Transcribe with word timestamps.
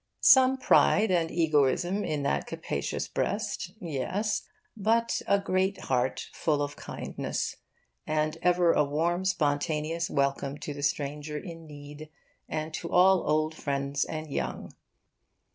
Some 0.21 0.57
pride 0.57 1.11
and 1.11 1.29
egoism 1.29 2.03
in 2.03 2.23
that 2.23 2.47
capacious 2.47 3.07
breast, 3.07 3.71
yes, 3.79 4.41
but 4.75 5.21
a 5.27 5.37
great 5.39 5.81
heart 5.81 6.27
full 6.33 6.63
of 6.63 6.75
kindness, 6.75 7.57
and 8.07 8.35
ever 8.41 8.71
a 8.73 8.83
warm 8.83 9.25
spontaneous 9.25 10.09
welcome 10.09 10.57
to 10.57 10.73
the 10.73 10.81
stranger 10.81 11.37
in 11.37 11.67
need, 11.67 12.09
and 12.49 12.73
to 12.73 12.89
all 12.89 13.29
old 13.29 13.53
friends 13.53 14.03
and 14.03 14.27
young. 14.31 14.73